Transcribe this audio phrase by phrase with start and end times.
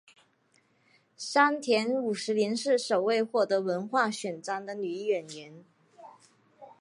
[1.15, 5.63] 山田五十铃是首位获得文化勋章的女演员。